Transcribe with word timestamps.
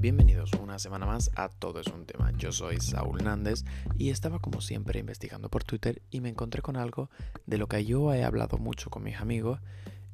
Bienvenidos 0.00 0.52
una 0.54 0.78
semana 0.78 1.04
más 1.04 1.30
a 1.36 1.50
Todo 1.50 1.78
es 1.78 1.86
un 1.88 2.06
tema. 2.06 2.32
Yo 2.38 2.52
soy 2.52 2.80
Saúl 2.80 3.22
Nández 3.22 3.66
y 3.98 4.08
estaba 4.08 4.38
como 4.38 4.62
siempre 4.62 4.98
investigando 4.98 5.50
por 5.50 5.62
Twitter 5.62 6.00
y 6.10 6.22
me 6.22 6.30
encontré 6.30 6.62
con 6.62 6.78
algo 6.78 7.10
de 7.44 7.58
lo 7.58 7.68
que 7.68 7.84
yo 7.84 8.14
he 8.14 8.24
hablado 8.24 8.56
mucho 8.56 8.88
con 8.88 9.02
mis 9.02 9.20
amigos 9.20 9.60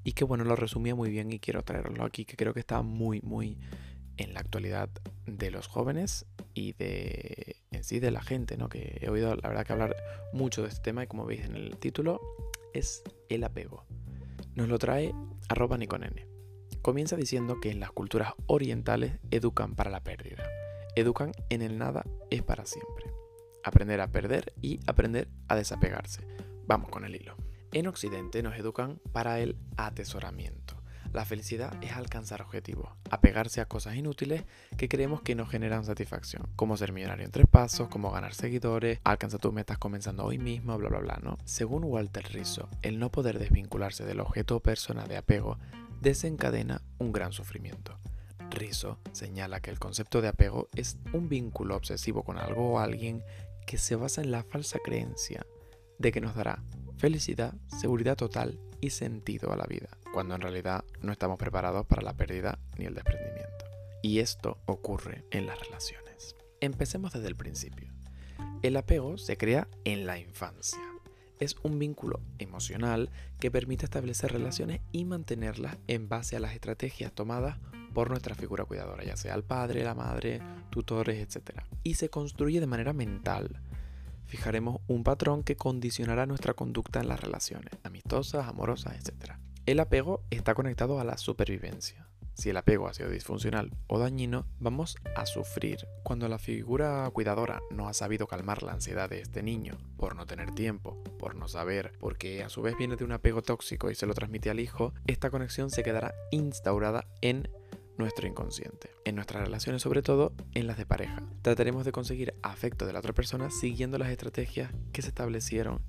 y 0.03 0.15
que 0.15 0.25
bueno, 0.25 0.43
lo 0.43 0.57
resumía 0.57 0.97
muy 0.97 1.09
bien 1.11 1.31
y 1.31 1.39
quiero 1.39 1.63
traerlo 1.63 2.03
aquí, 2.03 2.25
que 2.25 2.35
creo 2.35 2.53
que 2.53 2.59
está 2.59 2.83
muy, 2.83 3.21
muy 3.21 3.59
en 4.17 4.35
la 4.35 4.41
actualidad 4.41 4.89
de 5.25 5.53
los 5.53 5.69
jóvenes 5.69 6.27
y 6.53 6.73
de 6.73 7.55
en 7.71 7.85
sí 7.85 8.01
de 8.01 8.11
la 8.11 8.23
gente, 8.23 8.57
¿no? 8.57 8.69
Que 8.69 8.99
he 9.01 9.09
oído 9.09 9.37
la 9.37 9.49
verdad 9.49 9.65
que 9.65 9.73
hablar 9.73 9.95
mucho 10.33 10.63
de 10.63 10.69
este 10.69 10.81
tema 10.81 11.05
y 11.05 11.07
como 11.07 11.27
veis 11.27 11.45
en 11.45 11.55
el 11.55 11.77
título 11.77 12.21
es 12.75 13.05
el 13.29 13.45
apego. 13.45 13.85
Nos 14.57 14.69
lo 14.69 14.81
trae 14.81 15.15
arroba 15.49 15.79
Niconene. 15.79 16.36
Comienza 16.87 17.17
diciendo 17.17 17.59
que 17.61 17.73
en 17.73 17.81
las 17.81 17.91
culturas 17.91 18.35
orientales 18.47 19.19
educan 19.33 19.75
para 19.75 19.91
la 19.91 20.05
pérdida. 20.05 20.45
Educan 20.95 21.33
en 21.49 21.63
el 21.63 21.79
nada 21.79 22.05
es 22.31 22.45
para 22.45 22.65
siempre. 22.65 23.07
Aprender 23.65 24.01
a 24.01 24.13
perder 24.13 24.53
y 24.63 24.79
aprender 24.87 25.29
a 25.49 25.57
desapegarse. 25.57 26.25
Vamos 26.65 26.89
con 26.91 27.05
el 27.05 27.17
hilo. 27.17 27.35
En 27.73 27.89
Occidente 27.89 28.41
nos 28.45 28.57
educan 28.57 29.01
para 29.11 29.41
el 29.41 29.57
atesoramiento. 29.77 30.81
La 31.13 31.25
felicidad 31.25 31.77
es 31.83 31.91
alcanzar 31.91 32.41
objetivos, 32.41 32.91
apegarse 33.11 33.61
a 33.61 33.67
cosas 33.67 33.97
inútiles 33.97 34.45
que 34.77 34.89
creemos 34.89 35.23
que 35.23 35.35
nos 35.35 35.51
generan 35.51 35.85
satisfacción, 35.85 36.47
como 36.55 36.77
ser 36.77 36.93
millonario 36.93 37.25
en 37.25 37.33
tres 37.33 37.49
pasos, 37.51 37.89
como 37.89 38.13
ganar 38.13 38.33
seguidores, 38.35 39.01
alcanzar 39.03 39.41
tus 39.41 39.53
metas 39.53 39.79
comenzando 39.79 40.25
hoy 40.25 40.39
mismo, 40.39 40.79
bla 40.79 40.89
bla 40.89 41.01
bla, 41.01 41.19
¿no? 41.21 41.39
Según 41.47 41.83
Walter 41.83 42.33
Rizzo, 42.33 42.69
el 42.83 43.01
no 43.01 43.11
poder 43.11 43.41
desvincularse 43.41 44.05
del 44.05 44.21
objeto 44.21 44.55
o 44.55 44.61
persona 44.61 45.07
de 45.07 45.17
apego 45.17 45.59
desencadena 46.01 46.83
un 46.99 47.13
gran 47.13 47.33
sufrimiento. 47.33 47.99
Rizzo 48.51 48.99
señala 49.13 49.61
que 49.61 49.71
el 49.71 49.79
concepto 49.79 50.21
de 50.21 50.29
apego 50.29 50.69
es 50.75 50.99
un 51.13 51.29
vínculo 51.29 51.77
obsesivo 51.77 52.23
con 52.23 52.39
algo 52.39 52.73
o 52.73 52.79
alguien 52.79 53.23
que 53.67 53.79
se 53.79 53.97
basa 53.97 54.23
en 54.23 54.31
la 54.31 54.45
falsa 54.45 54.79
creencia 54.83 55.45
de 55.99 56.13
que 56.13 56.21
nos 56.21 56.35
dará 56.35 56.63
felicidad, 56.99 57.55
seguridad 57.67 58.17
total 58.17 58.61
y 58.81 58.91
sentido 58.91 59.53
a 59.53 59.57
la 59.57 59.67
vida, 59.67 59.89
cuando 60.13 60.35
en 60.35 60.41
realidad 60.41 60.85
no 61.01 61.13
estamos 61.13 61.39
preparados 61.39 61.87
para 61.87 62.03
la 62.03 62.15
pérdida 62.15 62.59
ni 62.79 62.87
el 62.87 62.95
desprendimiento. 62.95 63.65
Y 64.03 64.21
esto 64.21 64.59
ocurre 64.67 65.25
en 65.31 65.47
las 65.47 65.59
relaciones. 65.59 66.37
Empecemos 66.61 67.13
desde 67.13 67.29
el 67.29 67.37
principio. 67.37 67.93
El 68.63 68.77
apego 68.77 69.19
se 69.19 69.37
crea 69.37 69.69
en 69.85 70.07
la 70.07 70.19
infancia 70.19 70.81
es 71.41 71.57
un 71.63 71.79
vínculo 71.79 72.21
emocional 72.39 73.11
que 73.41 73.51
permite 73.51 73.85
establecer 73.85 74.33
relaciones 74.33 74.81
y 74.93 75.05
mantenerlas 75.05 75.77
en 75.87 76.09
base 76.09 76.37
a 76.37 76.41
las 76.41 76.55
estrategias 76.55 77.13
tomadas 77.13 77.59
por 77.93 78.11
nuestra 78.11 78.35
figura 78.35 78.65
cuidadora, 78.65 79.05
ya 79.05 79.17
sea 79.17 79.35
el 79.35 79.43
padre, 79.43 79.83
la 79.83 79.95
madre, 79.95 80.43
tutores, 80.71 81.19
etc. 81.19 81.63
Y 81.83 81.95
se 81.95 82.11
construye 82.11 82.61
de 82.61 82.67
manera 82.67 82.93
mental. 82.93 83.61
Fijaremos 84.27 84.81
un 84.87 85.05
patrón 85.05 85.43
que 85.43 85.57
condicionará 85.57 86.27
nuestra 86.27 86.55
conducta 86.55 87.01
en 87.01 87.09
las 87.09 87.21
relaciones, 87.21 87.71
amistosas, 87.85 88.49
amorosas, 88.49 88.97
etc. 88.97 89.35
El 89.65 89.81
apego 89.81 90.25
está 90.31 90.55
conectado 90.55 91.01
a 91.01 91.05
la 91.05 91.17
supervivencia. 91.17 92.06
Si 92.37 92.51
el 92.51 92.57
apego 92.59 92.87
ha 92.87 92.93
sido 92.93 93.09
disfuncional 93.09 93.73
o 93.87 93.99
dañino, 93.99 94.47
vamos 94.61 94.97
a 95.17 95.25
sufrir. 95.25 95.89
Cuando 96.03 96.29
la 96.29 96.39
figura 96.39 97.09
cuidadora 97.15 97.63
no 97.71 97.89
ha 97.89 97.95
sabido 97.95 98.27
calmar 98.27 98.63
la 98.63 98.73
ansiedad 98.73 99.09
de 99.09 99.23
este 99.23 99.43
niño 99.43 99.79
por 99.97 100.15
no 100.17 100.27
tener 100.27 100.51
tiempo, 100.55 101.03
por 101.19 101.35
no 101.35 101.49
saber, 101.49 101.93
porque 101.99 102.45
a 102.45 102.51
su 102.51 102.61
vez 102.61 102.77
viene 102.77 102.97
de 102.97 103.05
un 103.05 103.13
apego 103.13 103.41
tóxico 103.41 103.91
y 103.91 103.95
se 103.95 104.05
lo 104.05 104.13
transmite 104.13 104.51
al 104.51 104.61
hijo, 104.61 104.93
esta 105.07 105.31
conexión 105.31 105.71
se 105.71 105.83
quedará 105.83 106.15
instaurada 106.31 107.07
en 107.23 107.49
nuestro 107.97 108.27
inconsciente. 108.27 108.91
En 109.07 109.15
nuestras 109.15 109.43
relaciones, 109.43 109.81
sobre 109.81 110.03
todo 110.03 110.35
en 110.53 110.67
las 110.67 110.77
de 110.77 110.85
pareja. 110.85 111.23
Trataremos 111.41 111.87
de 111.87 111.93
conseguir 111.93 112.35
afecto 112.43 112.85
de 112.85 112.93
la 112.93 112.99
otra 112.99 113.15
persona 113.15 113.51
siguiendo 113.51 113.97
las 113.97 114.11
estrategias 114.11 114.71
que 114.93 115.01
se 115.01 115.09
establecieron 115.09 115.81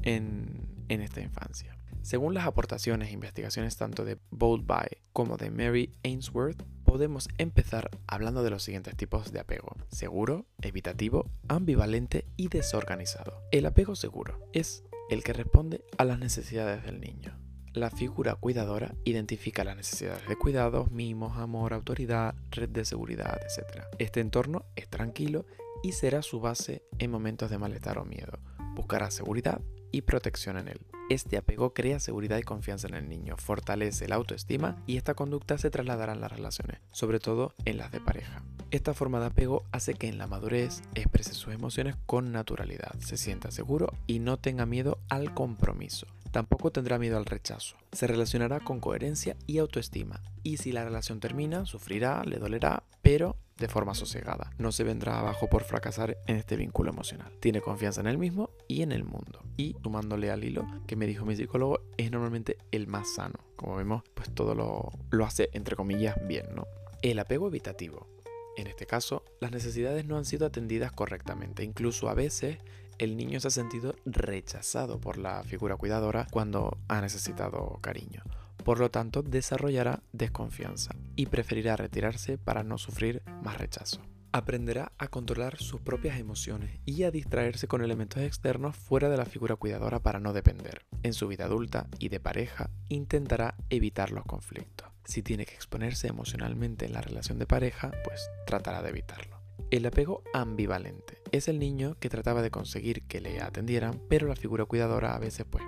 en, 0.00 0.68
esta 0.88 1.20
infancia. 1.20 1.76
Según 2.02 2.34
las 2.34 2.46
aportaciones 2.46 3.08
e 3.08 3.12
investigaciones 3.12 3.76
tanto 3.76 4.04
de 4.04 4.18
By 4.30 4.98
como 5.12 5.36
de 5.36 5.50
Mary 5.52 5.92
Ainsworth, 6.02 6.60
podemos 6.84 7.28
empezar 7.38 7.90
hablando 8.08 8.42
de 8.42 8.50
los 8.50 8.64
siguientes 8.64 8.96
tipos 8.96 9.32
de 9.32 9.38
apego. 9.38 9.76
Seguro, 9.88 10.44
evitativo, 10.60 11.30
ambivalente 11.48 12.26
y 12.36 12.48
desorganizado. 12.48 13.40
El 13.52 13.66
apego 13.66 13.94
seguro 13.94 14.48
es 14.52 14.84
el 15.10 15.22
que 15.22 15.32
responde 15.32 15.84
a 15.96 16.04
las 16.04 16.18
necesidades 16.18 16.84
del 16.84 17.00
niño. 17.00 17.38
La 17.72 17.90
figura 17.90 18.34
cuidadora 18.34 18.94
identifica 19.04 19.62
las 19.62 19.76
necesidades 19.76 20.28
de 20.28 20.36
cuidados, 20.36 20.90
mimos, 20.90 21.38
amor, 21.38 21.72
autoridad, 21.72 22.34
red 22.50 22.68
de 22.68 22.84
seguridad, 22.84 23.40
etc. 23.42 23.84
Este 23.98 24.20
entorno 24.20 24.64
es 24.74 24.88
tranquilo 24.88 25.46
y 25.84 25.92
será 25.92 26.20
su 26.22 26.40
base 26.40 26.82
en 26.98 27.12
momentos 27.12 27.48
de 27.48 27.58
malestar 27.58 27.98
o 27.98 28.04
miedo. 28.04 28.40
Buscará 28.74 29.10
seguridad 29.10 29.62
y 29.92 30.02
protección 30.02 30.56
en 30.58 30.68
él. 30.68 30.80
Este 31.10 31.36
apego 31.36 31.74
crea 31.74 32.00
seguridad 32.00 32.38
y 32.38 32.42
confianza 32.42 32.88
en 32.88 32.94
el 32.94 33.08
niño, 33.08 33.36
fortalece 33.36 34.08
la 34.08 34.16
autoestima 34.16 34.82
y 34.86 34.96
esta 34.96 35.14
conducta 35.14 35.58
se 35.58 35.70
trasladará 35.70 36.14
en 36.14 36.20
las 36.20 36.32
relaciones, 36.32 36.80
sobre 36.90 37.20
todo 37.20 37.54
en 37.64 37.76
las 37.76 37.92
de 37.92 38.00
pareja. 38.00 38.42
Esta 38.70 38.94
forma 38.94 39.20
de 39.20 39.26
apego 39.26 39.64
hace 39.72 39.94
que 39.94 40.08
en 40.08 40.16
la 40.16 40.26
madurez 40.26 40.82
exprese 40.94 41.34
sus 41.34 41.52
emociones 41.52 41.96
con 42.06 42.32
naturalidad, 42.32 42.98
se 43.00 43.18
sienta 43.18 43.50
seguro 43.50 43.92
y 44.06 44.20
no 44.20 44.38
tenga 44.38 44.64
miedo 44.64 44.98
al 45.10 45.34
compromiso. 45.34 46.06
Tampoco 46.30 46.72
tendrá 46.72 46.98
miedo 46.98 47.18
al 47.18 47.26
rechazo. 47.26 47.76
Se 47.92 48.06
relacionará 48.06 48.60
con 48.60 48.80
coherencia 48.80 49.36
y 49.46 49.58
autoestima. 49.58 50.22
Y 50.42 50.56
si 50.56 50.72
la 50.72 50.82
relación 50.82 51.20
termina, 51.20 51.66
sufrirá, 51.66 52.24
le 52.24 52.38
dolerá, 52.38 52.84
pero 53.02 53.36
de 53.58 53.68
forma 53.68 53.94
sosegada. 53.94 54.50
No 54.58 54.72
se 54.72 54.82
vendrá 54.82 55.18
abajo 55.18 55.48
por 55.48 55.62
fracasar 55.62 56.16
en 56.26 56.36
este 56.36 56.56
vínculo 56.56 56.90
emocional. 56.90 57.32
Tiene 57.40 57.60
confianza 57.60 58.00
en 58.00 58.06
él 58.06 58.18
mismo 58.18 58.50
y 58.72 58.82
en 58.82 58.92
el 58.92 59.04
mundo. 59.04 59.44
Y 59.56 59.76
sumándole 59.82 60.30
al 60.30 60.44
hilo 60.44 60.66
que 60.86 60.96
me 60.96 61.06
dijo 61.06 61.24
mi 61.24 61.36
psicólogo, 61.36 61.80
es 61.96 62.10
normalmente 62.10 62.56
el 62.70 62.86
más 62.86 63.14
sano. 63.14 63.38
Como 63.56 63.76
vemos, 63.76 64.02
pues 64.14 64.34
todo 64.34 64.54
lo, 64.54 64.90
lo 65.10 65.24
hace 65.24 65.50
entre 65.52 65.76
comillas 65.76 66.16
bien, 66.26 66.46
¿no? 66.54 66.66
El 67.02 67.18
apego 67.18 67.48
evitativo. 67.48 68.08
En 68.56 68.66
este 68.66 68.86
caso, 68.86 69.24
las 69.40 69.50
necesidades 69.50 70.06
no 70.06 70.16
han 70.16 70.24
sido 70.24 70.46
atendidas 70.46 70.92
correctamente. 70.92 71.64
Incluso 71.64 72.08
a 72.08 72.14
veces 72.14 72.58
el 72.98 73.16
niño 73.16 73.40
se 73.40 73.48
ha 73.48 73.50
sentido 73.50 73.94
rechazado 74.04 75.00
por 75.00 75.18
la 75.18 75.42
figura 75.42 75.76
cuidadora 75.76 76.26
cuando 76.30 76.78
ha 76.88 77.00
necesitado 77.00 77.78
cariño. 77.80 78.22
Por 78.64 78.78
lo 78.78 78.90
tanto, 78.90 79.22
desarrollará 79.22 80.02
desconfianza 80.12 80.94
y 81.16 81.26
preferirá 81.26 81.76
retirarse 81.76 82.38
para 82.38 82.62
no 82.62 82.78
sufrir 82.78 83.22
más 83.42 83.58
rechazo. 83.58 84.00
Aprenderá 84.34 84.92
a 84.96 85.08
controlar 85.08 85.58
sus 85.58 85.82
propias 85.82 86.18
emociones 86.18 86.80
y 86.86 87.02
a 87.02 87.10
distraerse 87.10 87.68
con 87.68 87.82
elementos 87.82 88.22
externos 88.22 88.74
fuera 88.74 89.10
de 89.10 89.18
la 89.18 89.26
figura 89.26 89.56
cuidadora 89.56 90.00
para 90.00 90.20
no 90.20 90.32
depender. 90.32 90.86
En 91.02 91.12
su 91.12 91.28
vida 91.28 91.44
adulta 91.44 91.86
y 91.98 92.08
de 92.08 92.18
pareja 92.18 92.70
intentará 92.88 93.56
evitar 93.68 94.10
los 94.10 94.24
conflictos. 94.24 94.88
Si 95.04 95.22
tiene 95.22 95.44
que 95.44 95.54
exponerse 95.54 96.08
emocionalmente 96.08 96.86
en 96.86 96.94
la 96.94 97.02
relación 97.02 97.38
de 97.38 97.46
pareja, 97.46 97.90
pues 98.04 98.30
tratará 98.46 98.80
de 98.80 98.88
evitarlo. 98.88 99.42
El 99.70 99.84
apego 99.84 100.22
ambivalente 100.32 101.18
es 101.30 101.48
el 101.48 101.58
niño 101.58 101.98
que 102.00 102.08
trataba 102.08 102.40
de 102.40 102.50
conseguir 102.50 103.02
que 103.02 103.20
le 103.20 103.42
atendieran, 103.42 104.00
pero 104.08 104.28
la 104.28 104.36
figura 104.36 104.64
cuidadora 104.64 105.14
a 105.14 105.18
veces 105.18 105.44
pues 105.44 105.64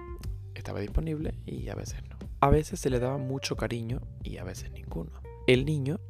estaba 0.55 0.81
disponible 0.81 1.35
y 1.45 1.69
a 1.69 1.75
veces 1.75 2.03
no. 2.09 2.17
A 2.41 2.49
veces 2.49 2.81
se 2.81 2.89
le 2.89 2.99
daba 2.99 3.19
mucho 3.19 3.57
cariño 3.57 4.01
y 4.23 4.39
a 4.39 4.45
veces 4.45 4.71
ninguno. 4.71 5.13
El 5.47 5.67
niño, 5.67 6.01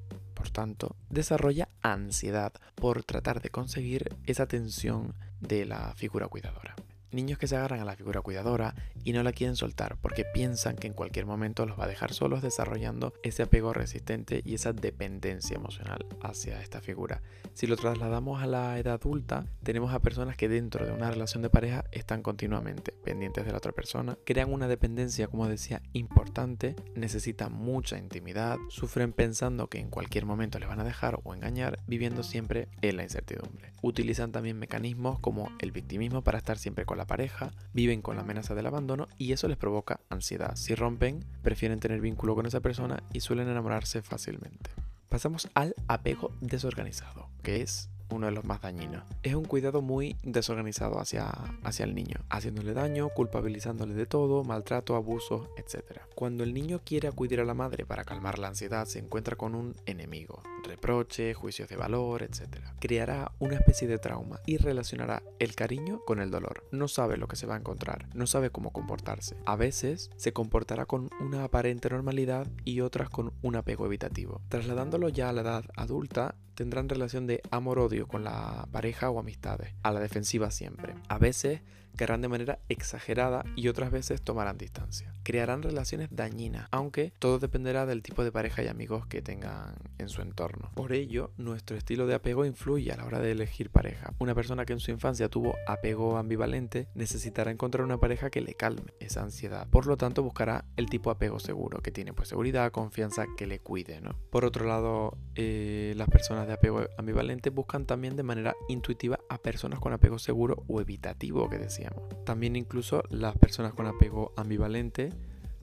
por 0.45 0.51
tanto, 0.51 0.95
desarrolla 1.09 1.71
ansiedad 1.81 2.53
por 2.75 3.03
tratar 3.03 3.41
de 3.41 3.49
conseguir 3.49 4.15
esa 4.27 4.43
atención 4.43 5.15
de 5.41 5.65
la 5.65 5.95
figura 5.97 6.29
cuidadora. 6.29 6.77
Niños 7.15 7.39
que 7.39 7.47
se 7.47 7.55
agarran 7.55 7.79
a 7.79 7.85
la 7.85 7.95
figura 7.95 8.23
cuidadora 8.23 8.75
y 9.05 9.13
no 9.13 9.23
la 9.23 9.31
quieren 9.31 9.55
soltar 9.55 9.97
porque 10.03 10.25
piensan 10.25 10.75
que 10.75 10.89
en 10.89 10.95
cualquier 10.95 11.27
momento 11.27 11.65
los 11.65 11.79
va 11.79 11.85
a 11.85 11.89
dejar 11.89 12.13
solos 12.13 12.43
desarrollando 12.43 13.13
ese 13.23 13.45
apego 13.45 13.73
resistente 13.73 14.43
y 14.45 14.55
esa 14.55 14.73
dependencia 14.73 15.55
emocional 15.55 16.07
hacia 16.21 16.61
esta 16.61 16.81
figura. 16.81 17.23
Si 17.53 17.69
lo 17.69 17.77
trasladamos 17.77 18.43
a 18.43 18.47
la 18.47 18.77
edad 18.81 18.95
adulta, 18.95 19.47
tenemos 19.63 19.95
a 19.95 20.01
personas 20.01 20.37
que 20.37 20.49
dentro 20.49 20.85
de 20.85 20.91
una 20.91 21.09
relación 21.09 21.41
de 21.41 21.51
pareja 21.51 21.85
están 21.93 22.21
continuamente 22.21 22.91
pendientes 23.05 23.45
de 23.45 23.53
la 23.53 23.59
otra 23.59 23.71
persona, 23.71 24.19
crean 24.27 24.53
una 24.53 24.67
dependencia, 24.67 25.29
como 25.29 25.47
decía, 25.47 25.83
importante, 25.93 26.75
necesitan 26.97 27.53
mucha 27.53 27.97
intimidad, 27.97 28.59
sufren 28.71 29.13
pensando 29.13 29.69
que 29.69 29.79
en 29.79 29.89
cualquier 29.89 30.27
momento 30.27 30.59
les 30.59 30.69
van 30.69 30.81
a 30.81 30.85
dejar 30.85 31.21
o 31.23 31.33
engañar, 31.33 31.79
viviendo 31.87 32.25
siempre 32.25 32.67
en 32.83 32.97
la 32.97 33.05
incertidumbre. 33.05 33.73
Utilizan 33.83 34.33
también 34.33 34.59
mecanismos 34.59 35.21
como 35.21 35.53
el 35.61 35.71
victimismo 35.71 36.25
para 36.25 36.39
estar 36.39 36.59
siempre 36.59 36.87
con 36.87 36.99
la 36.99 37.04
pareja, 37.07 37.53
viven 37.73 38.03
con 38.03 38.17
la 38.17 38.23
amenaza 38.23 38.55
del 38.55 38.67
abandono 38.67 39.09
y 39.19 39.33
eso 39.33 39.49
les 39.49 39.57
provoca 39.57 40.01
ansiedad. 40.11 40.57
Si 40.57 40.75
rompen, 40.75 41.25
prefieren 41.43 41.81
tener 41.81 42.01
vínculo 42.01 42.35
con 42.35 42.47
esa 42.47 42.61
persona 42.61 43.03
y 43.13 43.21
suelen 43.21 43.49
enamorarse 43.49 44.03
fácilmente. 44.03 44.71
Pasamos 45.09 45.49
al 45.55 45.75
apego 45.87 46.33
desorganizado, 46.41 47.29
que 47.43 47.63
es 47.63 47.91
uno 48.11 48.27
de 48.27 48.33
los 48.33 48.45
más 48.45 48.61
dañinos. 48.61 49.05
Es 49.23 49.35
un 49.35 49.45
cuidado 49.45 49.83
muy 49.83 50.17
desorganizado 50.23 50.99
hacia, 50.99 51.27
hacia 51.63 51.85
el 51.85 51.95
niño, 51.95 52.17
haciéndole 52.29 52.75
daño, 52.75 53.09
culpabilizándole 53.09 53.95
de 53.95 54.07
todo, 54.07 54.45
maltrato, 54.45 54.97
abusos, 54.97 55.49
etc. 55.57 56.01
Cuando 56.15 56.45
el 56.45 56.55
niño 56.55 56.81
quiere 56.85 57.09
acudir 57.09 57.41
a 57.41 57.45
la 57.45 57.55
madre 57.55 57.85
para 57.85 58.05
calmar 58.05 58.39
la 58.39 58.49
ansiedad, 58.49 58.87
se 58.87 58.99
encuentra 58.99 59.37
con 59.37 59.55
un 59.55 59.75
enemigo, 59.87 60.43
reproche, 60.65 61.35
juicios 61.35 61.69
de 61.69 61.77
valor, 61.77 62.23
etc. 62.23 62.59
Creará 62.81 63.33
una 63.39 63.57
especie 63.57 63.89
de 63.89 63.99
trauma 63.99 64.41
y 64.47 64.57
relacionará 64.57 65.23
el 65.39 65.55
cariño 65.55 66.01
con 66.05 66.21
el 66.21 66.31
dolor. 66.31 66.65
No 66.71 66.89
sabe 66.89 67.17
lo 67.17 67.29
que 67.29 67.37
se 67.37 67.47
va 67.47 67.55
a 67.55 67.59
encontrar, 67.59 68.09
no 68.15 68.27
sabe 68.27 68.51
cómo 68.51 68.73
comportarse. 68.73 69.37
A 69.47 69.57
veces 69.57 70.11
se 70.17 70.33
comportará 70.33 70.87
con 70.87 71.11
una 71.21 71.45
aparente 71.45 71.91
normalidad 71.91 72.47
y 72.65 72.81
otras 72.81 73.09
con 73.09 73.33
un 73.43 73.57
apego 73.57 73.87
evitativo. 73.87 74.41
Trasladándolo 74.49 75.09
ya 75.09 75.29
a 75.29 75.33
la 75.33 75.43
edad 75.43 75.65
adulta, 75.77 76.35
tendrán 76.55 76.89
relación 76.89 77.27
de 77.27 77.43
amor-odio 77.51 78.07
con 78.07 78.25
la 78.25 78.69
pareja 78.71 79.11
o 79.11 79.19
amistades, 79.19 79.75
a 79.83 79.91
la 79.91 80.01
defensiva 80.01 80.51
siempre. 80.51 80.95
A 81.09 81.19
veces 81.19 81.61
querrán 81.97 82.21
de 82.21 82.29
manera 82.29 82.59
exagerada 82.69 83.45
y 83.57 83.69
otras 83.69 83.91
veces 83.91 84.23
tomarán 84.23 84.59
distancia. 84.59 85.13
Crearán 85.23 85.63
relaciones 85.63 86.09
dañinas, 86.11 86.69
aunque 86.71 87.13
todo 87.19 87.39
dependerá 87.39 87.87
del 87.87 88.03
tipo 88.03 88.25
de 88.25 88.33
pareja 88.33 88.63
y 88.63 88.69
amigos 88.69 89.07
que 89.07 89.23
tengan 89.23 89.75
en 89.99 90.09
su 90.09 90.23
entorno. 90.23 90.71
Por 90.75 90.93
ello, 90.93 91.31
nuestro 91.37 91.77
estilo 91.77 92.07
de 92.07 92.15
apego 92.15 92.45
influye 92.45 92.93
a 92.93 92.97
la 92.97 93.05
hora 93.05 93.21
de 93.21 93.33
elegir 93.33 93.71
pareja. 93.71 94.13
Una 94.19 94.35
persona 94.35 94.65
que 94.65 94.73
en 94.73 94.81
su 94.81 94.91
infancia 94.91 95.29
tuvo 95.29 95.55
apego 95.67 96.17
ambivalente 96.17 96.89
necesitará 96.95 97.51
encontrar 97.51 97.85
una 97.85 97.99
pareja 97.99 98.31
que 98.31 98.41
le 98.41 98.55
calme 98.55 98.93
esa 99.01 99.23
ansiedad. 99.23 99.69
Por 99.69 99.87
lo 99.87 99.97
tanto, 99.97 100.23
buscará 100.23 100.65
el 100.77 100.87
tipo 100.87 101.11
apego 101.11 101.39
seguro, 101.39 101.81
que 101.81 101.91
tiene 101.91 102.13
pues 102.13 102.29
seguridad, 102.29 102.73
confianza, 102.73 103.27
que 103.37 103.47
le 103.47 103.61
cuide, 103.61 104.01
¿no? 104.01 104.17
Por 104.31 104.45
otro 104.45 104.67
lado, 104.67 105.17
eh, 105.35 105.95
las 105.97 106.09
personas 106.09 106.47
de 106.47 106.55
apego 106.55 106.83
ambivalente 106.99 107.51
buscan 107.51 107.87
también 107.87 108.17
de 108.17 108.23
manera 108.23 108.55
intuitiva 108.69 109.19
a 109.29 109.39
personas 109.39 109.79
con 109.81 109.93
apego 109.93 110.19
seguro 110.19 110.65
o 110.69 110.81
evitativo, 110.81 111.49
que 111.49 111.59
decía 111.59 111.84
también 112.25 112.57
incluso 112.57 113.03
las 113.11 113.37
personas 113.37 113.75
con 113.75 113.87
apego 113.87 114.33
ambivalente 114.37 115.11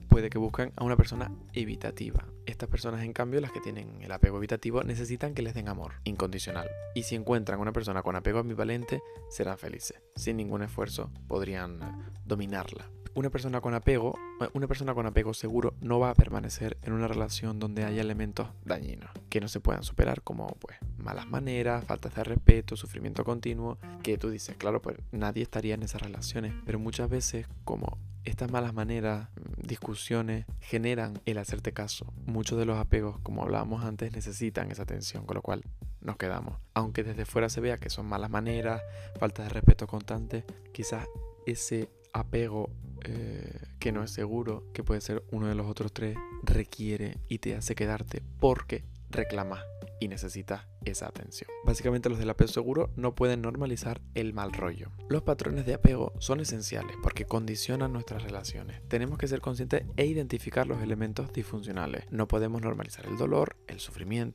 puede 0.08 0.28
que 0.28 0.38
buscan 0.38 0.72
a 0.76 0.84
una 0.84 0.96
persona 0.96 1.32
evitativa. 1.54 2.26
Estas 2.44 2.68
personas, 2.68 3.02
en 3.02 3.14
cambio, 3.14 3.40
las 3.40 3.50
que 3.50 3.60
tienen 3.60 4.02
el 4.02 4.12
apego 4.12 4.36
evitativo, 4.36 4.82
necesitan 4.82 5.34
que 5.34 5.40
les 5.40 5.54
den 5.54 5.68
amor 5.68 5.94
incondicional. 6.04 6.68
Y 6.94 7.04
si 7.04 7.14
encuentran 7.14 7.60
una 7.60 7.72
persona 7.72 8.02
con 8.02 8.14
apego 8.14 8.40
ambivalente, 8.40 9.00
serán 9.30 9.56
felices. 9.56 10.02
Sin 10.14 10.36
ningún 10.36 10.62
esfuerzo 10.62 11.10
podrían 11.28 12.12
dominarla. 12.26 12.90
Una 13.14 13.28
persona 13.28 13.60
con 13.60 13.74
apego, 13.74 14.18
eh, 14.40 14.48
una 14.54 14.66
persona 14.66 14.94
con 14.94 15.04
apego 15.04 15.34
seguro 15.34 15.74
no 15.80 15.98
va 15.98 16.10
a 16.10 16.14
permanecer 16.14 16.78
en 16.82 16.94
una 16.94 17.08
relación 17.08 17.58
donde 17.58 17.84
haya 17.84 18.00
elementos 18.00 18.48
dañinos 18.64 19.10
que 19.28 19.40
no 19.40 19.48
se 19.48 19.60
puedan 19.60 19.82
superar 19.82 20.22
como 20.22 20.46
pues 20.60 20.78
malas 20.96 21.26
maneras, 21.26 21.84
faltas 21.84 22.14
de 22.14 22.24
respeto, 22.24 22.74
sufrimiento 22.74 23.22
continuo, 23.22 23.76
que 24.02 24.16
tú 24.16 24.30
dices, 24.30 24.56
claro, 24.56 24.80
pues 24.80 24.96
nadie 25.10 25.42
estaría 25.42 25.74
en 25.74 25.82
esas 25.82 26.00
relaciones, 26.00 26.54
pero 26.64 26.78
muchas 26.78 27.10
veces 27.10 27.46
como 27.64 27.98
estas 28.24 28.50
malas 28.50 28.72
maneras, 28.72 29.28
discusiones 29.56 30.46
generan 30.60 31.20
el 31.26 31.38
hacerte 31.38 31.72
caso. 31.72 32.12
Muchos 32.24 32.58
de 32.58 32.64
los 32.64 32.78
apegos, 32.78 33.18
como 33.20 33.42
hablábamos 33.42 33.84
antes, 33.84 34.12
necesitan 34.12 34.70
esa 34.70 34.84
atención, 34.84 35.26
con 35.26 35.34
lo 35.34 35.42
cual 35.42 35.64
nos 36.00 36.16
quedamos. 36.16 36.58
Aunque 36.72 37.02
desde 37.02 37.24
fuera 37.24 37.48
se 37.48 37.60
vea 37.60 37.78
que 37.78 37.90
son 37.90 38.06
malas 38.06 38.30
maneras, 38.30 38.80
falta 39.18 39.42
de 39.42 39.48
respeto 39.48 39.86
constante, 39.86 40.44
quizás 40.72 41.06
ese 41.46 41.90
apego 42.12 42.70
eh, 43.04 43.60
que 43.78 43.92
no 43.92 44.02
es 44.02 44.10
seguro, 44.10 44.70
que 44.72 44.84
puede 44.84 45.00
ser 45.00 45.24
uno 45.30 45.46
de 45.46 45.54
los 45.54 45.66
otros 45.66 45.92
tres, 45.92 46.16
requiere 46.42 47.18
y 47.28 47.38
te 47.38 47.54
hace 47.54 47.74
quedarte 47.74 48.22
porque 48.38 48.84
reclamas 49.10 49.62
y 50.02 50.08
necesitas 50.08 50.66
esa 50.84 51.06
atención. 51.06 51.48
Básicamente 51.64 52.08
los 52.08 52.18
del 52.18 52.30
apego 52.30 52.48
seguro 52.48 52.90
no 52.96 53.14
pueden 53.14 53.40
normalizar 53.42 54.00
el 54.14 54.32
mal 54.32 54.52
rollo. 54.52 54.90
Los 55.08 55.22
patrones 55.22 55.64
de 55.64 55.74
apego 55.74 56.12
son 56.18 56.40
esenciales 56.40 56.96
porque 57.00 57.24
condicionan 57.24 57.92
nuestras 57.92 58.24
relaciones. 58.24 58.82
Tenemos 58.88 59.16
que 59.16 59.28
ser 59.28 59.40
conscientes 59.40 59.84
e 59.96 60.06
identificar 60.06 60.66
los 60.66 60.82
elementos 60.82 61.32
disfuncionales. 61.32 62.04
No 62.10 62.26
podemos 62.26 62.62
normalizar 62.62 63.06
el 63.06 63.16
dolor, 63.16 63.56
el 63.68 63.78
sufrimiento, 63.78 64.22